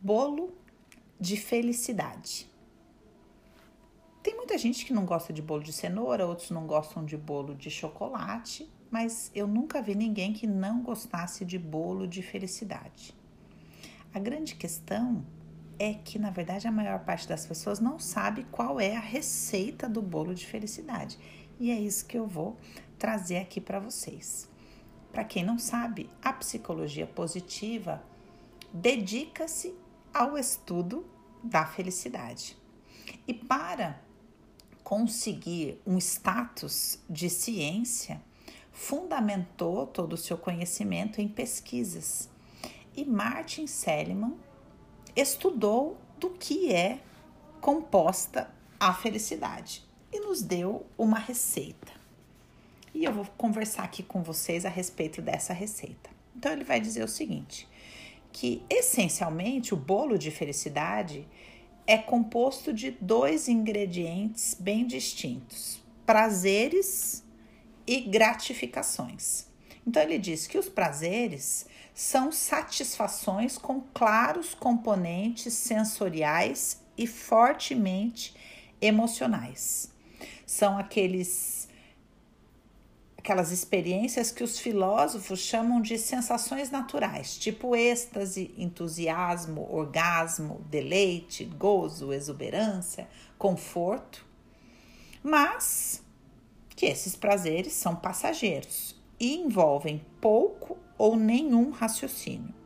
[0.00, 0.54] bolo
[1.18, 2.48] de felicidade.
[4.22, 7.54] Tem muita gente que não gosta de bolo de cenoura, outros não gostam de bolo
[7.54, 13.14] de chocolate, mas eu nunca vi ninguém que não gostasse de bolo de felicidade.
[14.14, 15.24] A grande questão
[15.78, 19.88] é que, na verdade, a maior parte das pessoas não sabe qual é a receita
[19.88, 21.18] do bolo de felicidade.
[21.58, 22.56] E é isso que eu vou
[22.98, 24.48] trazer aqui para vocês.
[25.12, 28.02] Para quem não sabe, a psicologia positiva
[28.72, 29.74] dedica-se
[30.18, 31.06] ao estudo
[31.44, 32.56] da felicidade.
[33.26, 34.02] E para
[34.82, 38.20] conseguir um status de ciência,
[38.72, 42.28] fundamentou todo o seu conhecimento em pesquisas.
[42.96, 44.36] E Martin Seligman
[45.14, 46.98] estudou do que é
[47.60, 51.92] composta a felicidade e nos deu uma receita.
[52.92, 56.10] E eu vou conversar aqui com vocês a respeito dessa receita.
[56.34, 57.68] Então ele vai dizer o seguinte:
[58.32, 61.26] que essencialmente o bolo de felicidade
[61.86, 67.24] é composto de dois ingredientes bem distintos: prazeres
[67.86, 69.46] e gratificações.
[69.86, 78.34] Então ele diz que os prazeres são satisfações com claros componentes sensoriais e fortemente
[78.80, 79.90] emocionais.
[80.46, 81.67] São aqueles
[83.18, 92.12] aquelas experiências que os filósofos chamam de sensações naturais, tipo êxtase, entusiasmo, orgasmo, deleite, gozo,
[92.12, 94.24] exuberância, conforto,
[95.22, 96.00] mas
[96.70, 102.57] que esses prazeres são passageiros e envolvem pouco ou nenhum raciocínio.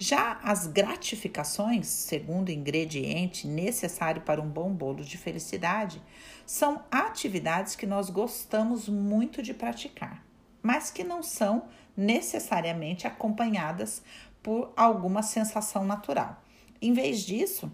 [0.00, 6.00] Já as gratificações, segundo ingrediente necessário para um bom bolo de felicidade,
[6.46, 10.24] são atividades que nós gostamos muito de praticar,
[10.62, 11.64] mas que não são
[11.96, 14.00] necessariamente acompanhadas
[14.40, 16.40] por alguma sensação natural.
[16.80, 17.68] Em vez disso,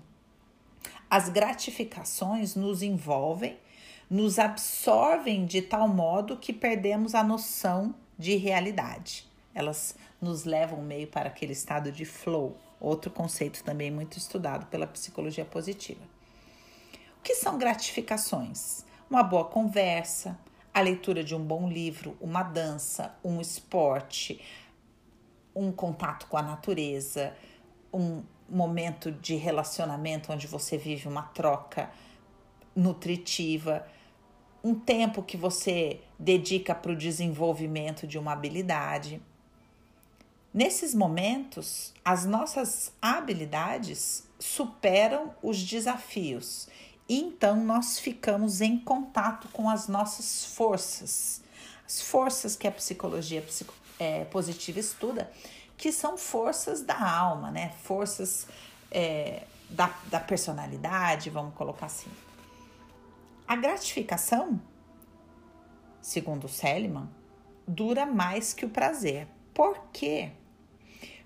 [1.10, 3.58] as gratificações nos envolvem,
[4.08, 11.06] nos absorvem de tal modo que perdemos a noção de realidade elas nos levam meio
[11.06, 16.02] para aquele estado de flow, outro conceito também muito estudado pela psicologia positiva.
[17.18, 18.84] O que são gratificações?
[19.08, 20.38] Uma boa conversa,
[20.72, 24.40] a leitura de um bom livro, uma dança, um esporte,
[25.54, 27.34] um contato com a natureza,
[27.92, 31.90] um momento de relacionamento onde você vive uma troca
[32.74, 33.86] nutritiva,
[34.62, 39.22] um tempo que você dedica para o desenvolvimento de uma habilidade.
[40.54, 46.68] Nesses momentos, as nossas habilidades superam os desafios
[47.08, 51.42] e então nós ficamos em contato com as nossas forças,
[51.84, 53.44] as forças que a psicologia
[53.98, 55.28] é, positiva estuda,
[55.76, 57.72] que são forças da alma, né?
[57.82, 58.46] Forças
[58.92, 62.10] é, da, da personalidade, vamos colocar assim.
[63.48, 64.60] A gratificação,
[66.00, 67.10] segundo Seliman,
[67.66, 69.26] dura mais que o prazer.
[69.52, 70.30] Por quê?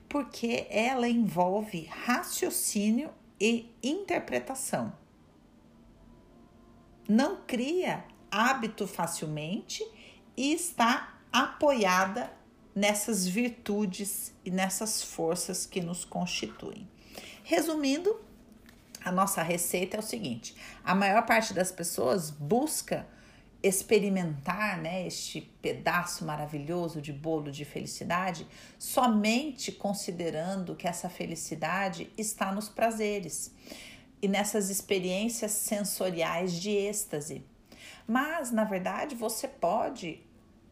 [0.08, 3.10] Porque ela envolve raciocínio
[3.40, 4.92] e interpretação.
[7.08, 9.82] Não cria hábito facilmente
[10.36, 12.32] e está apoiada
[12.74, 16.88] nessas virtudes e nessas forças que nos constituem.
[17.42, 18.20] Resumindo,
[19.04, 20.54] a nossa receita é o seguinte:
[20.84, 23.06] a maior parte das pessoas busca
[23.62, 28.46] experimentar né, este pedaço maravilhoso de bolo de felicidade
[28.78, 33.52] somente considerando que essa felicidade está nos prazeres
[34.22, 37.44] e nessas experiências sensoriais de êxtase.
[38.06, 40.20] Mas, na verdade, você pode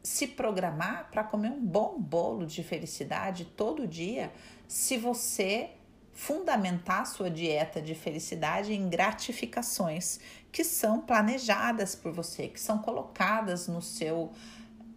[0.02, 4.32] se programar para comer um bom bolo de felicidade todo dia
[4.68, 5.70] se você
[6.16, 10.18] fundamentar sua dieta de felicidade em gratificações
[10.50, 14.32] que são planejadas por você, que são colocadas no seu,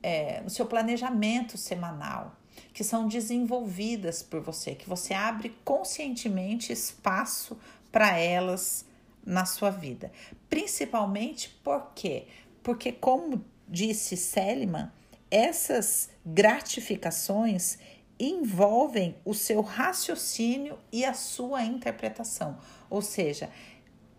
[0.01, 2.37] é, no seu planejamento semanal,
[2.73, 7.59] que são desenvolvidas por você, que você abre conscientemente espaço
[7.91, 8.85] para elas
[9.25, 10.13] na sua vida.
[10.49, 12.27] Principalmente porque,
[12.63, 14.89] porque como disse Seliman,
[15.29, 17.77] essas gratificações
[18.19, 22.57] envolvem o seu raciocínio e a sua interpretação.
[22.89, 23.49] Ou seja,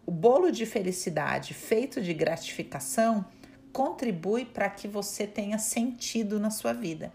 [0.06, 3.24] o bolo de felicidade feito de gratificação
[3.72, 7.12] contribui para que você tenha sentido na sua vida.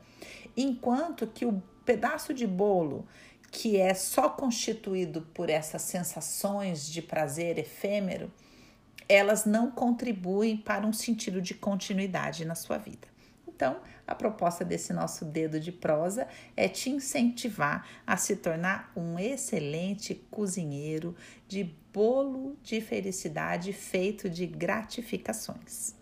[0.55, 3.05] Enquanto que o pedaço de bolo
[3.51, 8.31] que é só constituído por essas sensações de prazer efêmero,
[9.07, 13.07] elas não contribuem para um sentido de continuidade na sua vida.
[13.55, 19.17] Então, a proposta desse nosso dedo de prosa é te incentivar a se tornar um
[19.17, 21.15] excelente cozinheiro
[21.47, 25.95] de bolo de felicidade feito de gratificações.